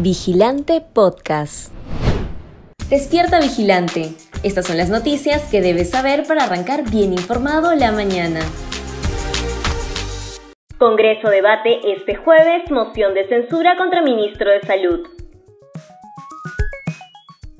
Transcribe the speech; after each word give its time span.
Vigilante 0.00 0.80
Podcast. 0.80 1.72
Despierta 2.90 3.38
Vigilante. 3.38 4.10
Estas 4.42 4.66
son 4.66 4.76
las 4.76 4.90
noticias 4.90 5.48
que 5.50 5.60
debes 5.60 5.90
saber 5.90 6.26
para 6.26 6.44
arrancar 6.44 6.90
bien 6.90 7.12
informado 7.12 7.72
la 7.76 7.92
mañana. 7.92 8.40
Congreso 10.78 11.28
debate 11.28 11.92
este 11.92 12.16
jueves 12.16 12.68
moción 12.72 13.14
de 13.14 13.28
censura 13.28 13.76
contra 13.76 14.02
ministro 14.02 14.50
de 14.50 14.60
Salud. 14.62 15.06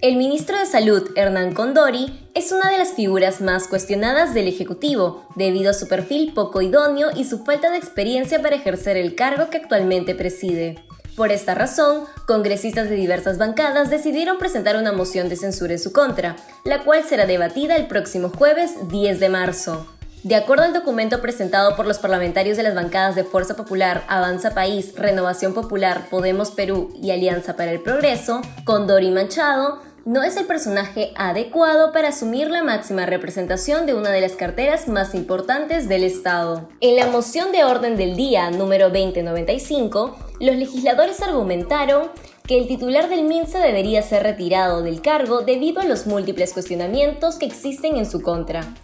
El 0.00 0.16
ministro 0.16 0.58
de 0.58 0.66
Salud, 0.66 1.10
Hernán 1.14 1.54
Condori, 1.54 2.28
es 2.34 2.50
una 2.50 2.68
de 2.68 2.78
las 2.78 2.94
figuras 2.94 3.40
más 3.40 3.68
cuestionadas 3.68 4.34
del 4.34 4.48
Ejecutivo, 4.48 5.24
debido 5.36 5.70
a 5.70 5.74
su 5.74 5.88
perfil 5.88 6.32
poco 6.34 6.60
idóneo 6.60 7.08
y 7.14 7.24
su 7.24 7.44
falta 7.44 7.70
de 7.70 7.78
experiencia 7.78 8.42
para 8.42 8.56
ejercer 8.56 8.96
el 8.96 9.14
cargo 9.14 9.50
que 9.50 9.58
actualmente 9.58 10.16
preside. 10.16 10.84
Por 11.16 11.30
esta 11.30 11.54
razón, 11.54 12.04
congresistas 12.26 12.90
de 12.90 12.96
diversas 12.96 13.38
bancadas 13.38 13.88
decidieron 13.88 14.38
presentar 14.38 14.76
una 14.76 14.92
moción 14.92 15.28
de 15.28 15.36
censura 15.36 15.72
en 15.72 15.78
su 15.78 15.92
contra, 15.92 16.34
la 16.64 16.82
cual 16.82 17.04
será 17.04 17.24
debatida 17.24 17.76
el 17.76 17.86
próximo 17.86 18.30
jueves 18.30 18.72
10 18.88 19.20
de 19.20 19.28
marzo. 19.28 19.86
De 20.24 20.34
acuerdo 20.34 20.64
al 20.64 20.72
documento 20.72 21.20
presentado 21.20 21.76
por 21.76 21.86
los 21.86 21.98
parlamentarios 21.98 22.56
de 22.56 22.62
las 22.62 22.74
bancadas 22.74 23.14
de 23.14 23.24
Fuerza 23.24 23.54
Popular, 23.54 24.04
Avanza 24.08 24.54
País, 24.54 24.94
Renovación 24.96 25.54
Popular, 25.54 26.08
Podemos 26.10 26.50
Perú 26.50 26.92
y 27.00 27.10
Alianza 27.10 27.56
para 27.56 27.70
el 27.70 27.80
Progreso, 27.80 28.40
Condori 28.64 29.10
Manchado 29.10 29.82
no 30.04 30.22
es 30.22 30.36
el 30.36 30.44
personaje 30.44 31.12
adecuado 31.16 31.92
para 31.92 32.08
asumir 32.08 32.50
la 32.50 32.62
máxima 32.62 33.06
representación 33.06 33.86
de 33.86 33.94
una 33.94 34.10
de 34.10 34.20
las 34.20 34.32
carteras 34.32 34.86
más 34.86 35.14
importantes 35.14 35.88
del 35.88 36.04
Estado. 36.04 36.68
En 36.80 36.96
la 36.96 37.06
moción 37.06 37.52
de 37.52 37.64
orden 37.64 37.96
del 37.96 38.14
día 38.14 38.50
número 38.50 38.90
2095, 38.90 40.16
los 40.40 40.56
legisladores 40.56 41.22
argumentaron 41.22 42.10
que 42.46 42.58
el 42.58 42.66
titular 42.66 43.08
del 43.08 43.24
MINSA 43.24 43.60
debería 43.60 44.02
ser 44.02 44.22
retirado 44.22 44.82
del 44.82 45.00
cargo 45.00 45.42
debido 45.42 45.80
a 45.80 45.84
los 45.84 46.06
múltiples 46.06 46.52
cuestionamientos 46.52 47.36
que 47.36 47.46
existen 47.46 47.96
en 47.96 48.10
su 48.10 48.22
contra. 48.22 48.74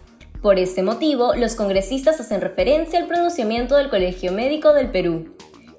Por 0.41 0.57
este 0.57 0.81
motivo, 0.81 1.35
los 1.35 1.55
congresistas 1.55 2.19
hacen 2.19 2.41
referencia 2.41 2.99
al 2.99 3.07
pronunciamiento 3.07 3.75
del 3.75 3.89
Colegio 3.89 4.31
Médico 4.31 4.73
del 4.73 4.89
Perú, 4.89 5.35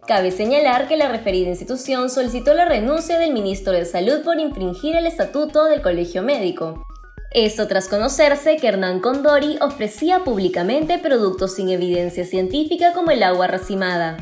Cabe 0.07 0.33
señalar 0.33 0.89
que 0.89 0.97
la 0.97 1.09
referida 1.09 1.51
institución 1.51 2.11
solicitó 2.11 2.55
la 2.55 2.65
renuncia 2.65 3.21
del 3.21 3.33
ministro 3.33 3.73
de 3.73 3.85
Salud 3.85 4.23
por 4.25 4.41
infringir 4.41 4.97
el 4.97 5.07
estatuto 5.07 5.67
del 5.67 5.81
Colegio 5.81 6.25
Médico. 6.25 6.85
Esto 7.31 7.69
tras 7.69 7.89
conocerse 7.89 8.57
que 8.57 8.67
Hernán 8.67 8.99
Condori 8.99 9.59
ofrecía 9.61 10.25
públicamente 10.25 10.99
productos 10.99 11.55
sin 11.55 11.69
evidencia 11.69 12.25
científica 12.25 12.93
como 12.95 13.13
el 13.13 13.23
agua 13.23 13.47
racimada. 13.47 14.17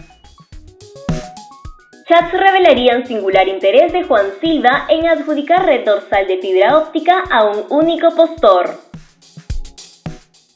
Chats 2.11 2.33
revelarían 2.33 3.07
singular 3.07 3.47
interés 3.47 3.93
de 3.93 4.03
Juan 4.03 4.33
Silva 4.41 4.85
en 4.89 5.07
adjudicar 5.07 5.65
red 5.65 5.85
dorsal 5.85 6.27
de 6.27 6.39
fibra 6.39 6.77
óptica 6.77 7.23
a 7.31 7.45
un 7.45 7.67
único 7.69 8.11
postor. 8.17 8.81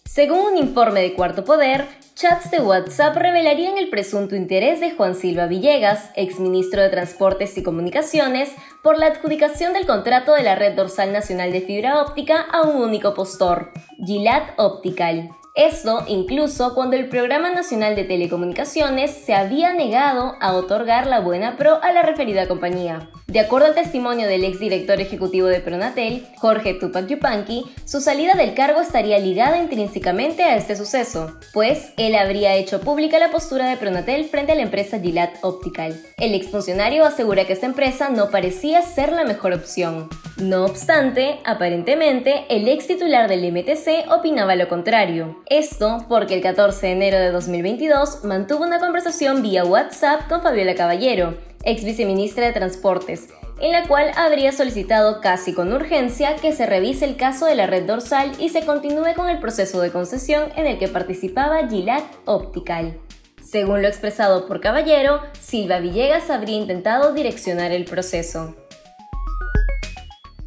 Según 0.04 0.40
un 0.40 0.58
informe 0.58 1.00
de 1.00 1.14
Cuarto 1.14 1.44
Poder, 1.44 1.86
Chats 2.16 2.50
de 2.50 2.58
WhatsApp 2.58 3.16
revelarían 3.16 3.78
el 3.78 3.88
presunto 3.88 4.34
interés 4.34 4.80
de 4.80 4.90
Juan 4.96 5.14
Silva 5.14 5.46
Villegas, 5.46 6.10
exministro 6.16 6.82
de 6.82 6.88
Transportes 6.88 7.56
y 7.56 7.62
Comunicaciones, 7.62 8.52
por 8.82 8.98
la 8.98 9.06
adjudicación 9.06 9.74
del 9.74 9.86
contrato 9.86 10.34
de 10.34 10.42
la 10.42 10.56
Red 10.56 10.74
Dorsal 10.74 11.12
Nacional 11.12 11.52
de 11.52 11.60
Fibra 11.60 12.02
Óptica 12.02 12.40
a 12.40 12.62
un 12.62 12.82
único 12.82 13.14
postor, 13.14 13.70
Gilat 14.04 14.58
Optical. 14.58 15.30
Esto 15.54 16.02
incluso 16.08 16.74
cuando 16.74 16.96
el 16.96 17.08
Programa 17.08 17.48
Nacional 17.48 17.94
de 17.94 18.02
Telecomunicaciones 18.02 19.12
se 19.12 19.34
había 19.34 19.72
negado 19.72 20.34
a 20.40 20.52
otorgar 20.52 21.06
la 21.06 21.20
buena 21.20 21.56
pro 21.56 21.80
a 21.80 21.92
la 21.92 22.02
referida 22.02 22.48
compañía. 22.48 23.08
De 23.26 23.40
acuerdo 23.40 23.66
al 23.66 23.74
testimonio 23.74 24.28
del 24.28 24.44
exdirector 24.44 25.00
ejecutivo 25.00 25.46
de 25.46 25.60
Pronatel, 25.60 26.26
Jorge 26.36 26.74
Tupac 26.74 27.06
Yupanqui, 27.06 27.64
su 27.86 28.00
salida 28.00 28.34
del 28.34 28.54
cargo 28.54 28.82
estaría 28.82 29.18
ligada 29.18 29.58
intrínsecamente 29.58 30.44
a 30.44 30.56
este 30.56 30.76
suceso, 30.76 31.34
pues 31.54 31.94
él 31.96 32.16
habría 32.16 32.54
hecho 32.54 32.82
pública 32.82 33.18
la 33.18 33.30
postura 33.30 33.68
de 33.68 33.78
Pronatel 33.78 34.26
frente 34.26 34.52
a 34.52 34.54
la 34.54 34.62
empresa 34.62 35.00
Gilat 35.00 35.36
Optical. 35.40 35.98
El 36.18 36.34
exfuncionario 36.34 37.06
asegura 37.06 37.46
que 37.46 37.54
esta 37.54 37.66
empresa 37.66 38.10
no 38.10 38.28
parecía 38.30 38.82
ser 38.82 39.10
la 39.10 39.24
mejor 39.24 39.54
opción. 39.54 40.10
No 40.36 40.66
obstante, 40.66 41.40
aparentemente, 41.44 42.44
el 42.50 42.68
ex 42.68 42.86
titular 42.88 43.28
del 43.28 43.50
MTC 43.50 44.12
opinaba 44.12 44.54
lo 44.54 44.68
contrario. 44.68 45.42
Esto 45.46 46.04
porque 46.10 46.34
el 46.34 46.42
14 46.42 46.86
de 46.86 46.92
enero 46.92 47.18
de 47.18 47.30
2022 47.30 48.22
mantuvo 48.24 48.64
una 48.64 48.80
conversación 48.80 49.40
vía 49.42 49.64
WhatsApp 49.64 50.28
con 50.28 50.42
Fabiola 50.42 50.74
Caballero, 50.74 51.38
ex 51.64 51.84
viceministra 51.84 52.46
de 52.46 52.52
Transportes, 52.52 53.28
en 53.60 53.72
la 53.72 53.86
cual 53.86 54.10
habría 54.16 54.52
solicitado 54.52 55.20
casi 55.20 55.54
con 55.54 55.72
urgencia 55.72 56.36
que 56.36 56.52
se 56.52 56.66
revise 56.66 57.04
el 57.04 57.16
caso 57.16 57.46
de 57.46 57.54
la 57.54 57.66
red 57.66 57.84
dorsal 57.84 58.32
y 58.38 58.48
se 58.48 58.64
continúe 58.64 59.14
con 59.14 59.28
el 59.28 59.38
proceso 59.38 59.80
de 59.80 59.90
concesión 59.90 60.50
en 60.56 60.66
el 60.66 60.78
que 60.78 60.88
participaba 60.88 61.68
Gilat 61.68 62.04
Optical. 62.24 62.94
Según 63.42 63.82
lo 63.82 63.88
expresado 63.88 64.46
por 64.46 64.60
Caballero, 64.60 65.20
Silva 65.38 65.78
Villegas 65.78 66.30
habría 66.30 66.56
intentado 66.56 67.12
direccionar 67.12 67.72
el 67.72 67.84
proceso. 67.84 68.56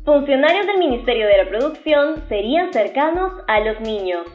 Funcionarios 0.04 0.66
del 0.66 0.78
Ministerio 0.78 1.28
de 1.28 1.38
la 1.38 1.50
Producción 1.50 2.24
serían 2.30 2.72
cercanos 2.72 3.34
a 3.48 3.60
los 3.60 3.82
niños. 3.82 4.26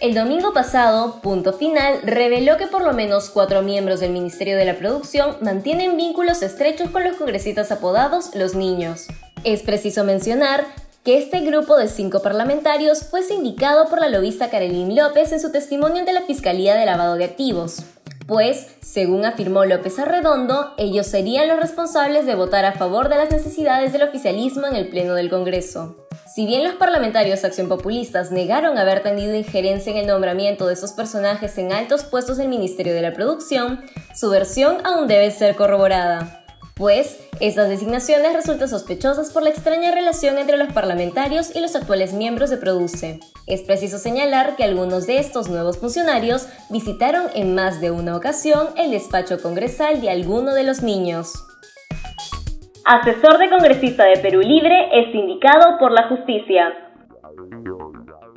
El 0.00 0.14
domingo 0.14 0.54
pasado, 0.54 1.20
Punto 1.20 1.52
Final 1.52 2.00
reveló 2.02 2.56
que 2.56 2.66
por 2.66 2.82
lo 2.82 2.94
menos 2.94 3.28
cuatro 3.28 3.60
miembros 3.60 4.00
del 4.00 4.12
Ministerio 4.12 4.56
de 4.56 4.64
la 4.64 4.78
Producción 4.78 5.36
mantienen 5.42 5.98
vínculos 5.98 6.42
estrechos 6.42 6.88
con 6.88 7.04
los 7.04 7.16
congresistas 7.16 7.70
apodados 7.70 8.34
Los 8.34 8.54
Niños. 8.54 9.08
Es 9.44 9.62
preciso 9.62 10.02
mencionar 10.04 10.64
que 11.04 11.18
este 11.18 11.40
grupo 11.40 11.76
de 11.76 11.88
cinco 11.88 12.22
parlamentarios 12.22 13.04
fue 13.04 13.22
sindicado 13.22 13.88
por 13.88 14.00
la 14.00 14.08
lobista 14.08 14.48
Carolín 14.48 14.96
López 14.96 15.32
en 15.32 15.40
su 15.40 15.52
testimonio 15.52 16.00
ante 16.00 16.14
la 16.14 16.22
Fiscalía 16.22 16.74
de 16.76 16.86
Lavado 16.86 17.16
de 17.16 17.24
Activos 17.24 17.84
pues, 18.30 18.68
según 18.80 19.24
afirmó 19.24 19.64
López 19.64 19.98
Arredondo, 19.98 20.72
ellos 20.78 21.08
serían 21.08 21.48
los 21.48 21.58
responsables 21.58 22.26
de 22.26 22.36
votar 22.36 22.64
a 22.64 22.74
favor 22.74 23.08
de 23.08 23.16
las 23.16 23.28
necesidades 23.32 23.92
del 23.92 24.04
oficialismo 24.04 24.68
en 24.68 24.76
el 24.76 24.88
Pleno 24.88 25.14
del 25.14 25.28
Congreso. 25.28 25.96
Si 26.34 26.46
bien 26.46 26.64
los 26.64 26.74
parlamentarios 26.74 27.44
acción 27.44 27.68
populistas 27.68 28.30
negaron 28.30 28.78
haber 28.78 29.02
tenido 29.02 29.34
injerencia 29.34 29.92
en 29.92 29.98
el 29.98 30.06
nombramiento 30.06 30.66
de 30.66 30.74
esos 30.74 30.92
personajes 30.92 31.58
en 31.58 31.72
altos 31.72 32.04
puestos 32.04 32.36
del 32.36 32.48
Ministerio 32.48 32.94
de 32.94 33.02
la 33.02 33.12
Producción, 33.12 33.80
su 34.14 34.30
versión 34.30 34.78
aún 34.84 35.08
debe 35.08 35.30
ser 35.30 35.56
corroborada 35.56 36.40
pues 36.80 37.18
estas 37.40 37.68
designaciones 37.68 38.32
resultan 38.32 38.66
sospechosas 38.66 39.32
por 39.32 39.42
la 39.42 39.50
extraña 39.50 39.90
relación 39.90 40.38
entre 40.38 40.56
los 40.56 40.72
parlamentarios 40.72 41.54
y 41.54 41.60
los 41.60 41.76
actuales 41.76 42.14
miembros 42.14 42.48
de 42.48 42.56
Produce. 42.56 43.20
Es 43.46 43.60
preciso 43.60 43.98
señalar 43.98 44.56
que 44.56 44.64
algunos 44.64 45.06
de 45.06 45.18
estos 45.18 45.50
nuevos 45.50 45.76
funcionarios 45.76 46.46
visitaron 46.70 47.26
en 47.34 47.54
más 47.54 47.82
de 47.82 47.90
una 47.90 48.16
ocasión 48.16 48.70
el 48.78 48.92
despacho 48.92 49.42
congresal 49.42 50.00
de 50.00 50.08
alguno 50.08 50.54
de 50.54 50.62
los 50.62 50.80
niños. 50.80 51.49
Asesor 52.92 53.38
de 53.38 53.48
congresista 53.48 54.02
de 54.02 54.18
Perú 54.18 54.40
Libre 54.40 54.88
es 54.92 55.14
indicado 55.14 55.78
por 55.78 55.92
la 55.92 56.08
justicia. 56.08 56.74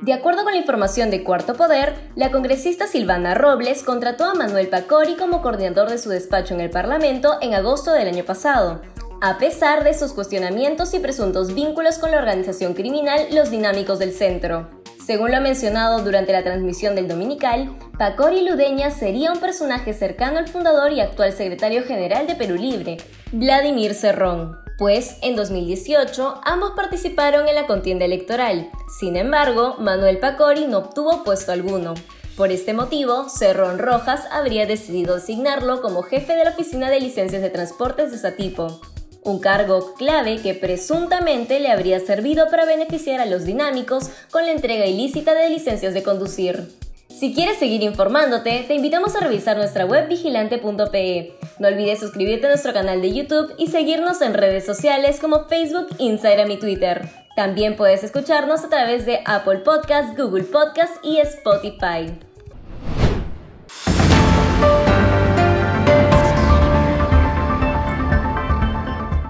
De 0.00 0.12
acuerdo 0.12 0.44
con 0.44 0.52
la 0.52 0.60
información 0.60 1.10
de 1.10 1.24
Cuarto 1.24 1.54
Poder, 1.54 1.92
la 2.14 2.30
congresista 2.30 2.86
Silvana 2.86 3.34
Robles 3.34 3.82
contrató 3.82 4.26
a 4.26 4.34
Manuel 4.34 4.68
Pacori 4.68 5.16
como 5.16 5.42
coordinador 5.42 5.88
de 5.88 5.98
su 5.98 6.08
despacho 6.08 6.54
en 6.54 6.60
el 6.60 6.70
Parlamento 6.70 7.38
en 7.40 7.52
agosto 7.52 7.90
del 7.90 8.06
año 8.06 8.22
pasado, 8.22 8.80
a 9.20 9.38
pesar 9.38 9.82
de 9.82 9.92
sus 9.92 10.12
cuestionamientos 10.12 10.94
y 10.94 11.00
presuntos 11.00 11.52
vínculos 11.52 11.98
con 11.98 12.12
la 12.12 12.18
organización 12.18 12.74
criminal 12.74 13.26
Los 13.32 13.50
Dinámicos 13.50 13.98
del 13.98 14.12
Centro. 14.12 14.83
Según 15.04 15.32
lo 15.32 15.40
mencionado 15.40 16.02
durante 16.02 16.32
la 16.32 16.42
transmisión 16.42 16.94
del 16.94 17.08
Dominical, 17.08 17.76
Pacori 17.98 18.48
Ludeña 18.48 18.90
sería 18.90 19.32
un 19.32 19.38
personaje 19.38 19.92
cercano 19.92 20.38
al 20.38 20.48
fundador 20.48 20.92
y 20.92 21.00
actual 21.00 21.32
secretario 21.32 21.84
general 21.84 22.26
de 22.26 22.34
Perú 22.34 22.54
Libre, 22.54 22.96
Vladimir 23.32 23.94
Cerrón 23.94 24.64
pues 24.78 25.18
en 25.22 25.36
2018 25.36 26.40
ambos 26.44 26.72
participaron 26.72 27.48
en 27.48 27.54
la 27.54 27.66
contienda 27.66 28.04
electoral. 28.04 28.70
Sin 28.98 29.16
embargo, 29.16 29.76
Manuel 29.78 30.18
Pacori 30.18 30.66
no 30.66 30.78
obtuvo 30.78 31.22
puesto 31.22 31.52
alguno. 31.52 31.94
Por 32.36 32.50
este 32.50 32.72
motivo, 32.74 33.28
Cerrón 33.28 33.78
Rojas 33.78 34.24
habría 34.32 34.66
decidido 34.66 35.16
asignarlo 35.16 35.80
como 35.80 36.02
jefe 36.02 36.34
de 36.34 36.44
la 36.44 36.50
Oficina 36.50 36.90
de 36.90 36.98
Licencias 36.98 37.42
de 37.42 37.50
Transportes 37.50 38.10
de 38.10 38.18
Satipo, 38.18 38.80
un 39.24 39.40
cargo 39.40 39.94
clave 39.94 40.40
que 40.40 40.54
presuntamente 40.54 41.58
le 41.60 41.70
habría 41.70 41.98
servido 42.00 42.48
para 42.50 42.64
beneficiar 42.64 43.20
a 43.20 43.26
los 43.26 43.44
dinámicos 43.44 44.10
con 44.30 44.44
la 44.44 44.52
entrega 44.52 44.86
ilícita 44.86 45.34
de 45.34 45.50
licencias 45.50 45.94
de 45.94 46.02
conducir. 46.02 46.68
Si 47.08 47.32
quieres 47.32 47.58
seguir 47.58 47.82
informándote, 47.82 48.64
te 48.66 48.74
invitamos 48.74 49.14
a 49.14 49.20
revisar 49.20 49.56
nuestra 49.56 49.86
web 49.86 50.08
vigilante.pe. 50.08 51.34
No 51.58 51.68
olvides 51.68 52.00
suscribirte 52.00 52.46
a 52.46 52.50
nuestro 52.50 52.72
canal 52.72 53.00
de 53.00 53.12
YouTube 53.12 53.54
y 53.56 53.68
seguirnos 53.68 54.20
en 54.20 54.34
redes 54.34 54.66
sociales 54.66 55.20
como 55.20 55.44
Facebook, 55.44 55.88
Instagram 55.98 56.50
y 56.50 56.58
Twitter. 56.58 57.08
También 57.36 57.76
puedes 57.76 58.02
escucharnos 58.04 58.64
a 58.64 58.68
través 58.68 59.06
de 59.06 59.20
Apple 59.26 59.58
Podcasts, 59.58 60.16
Google 60.16 60.44
Podcasts 60.44 60.98
y 61.02 61.18
Spotify. 61.18 62.18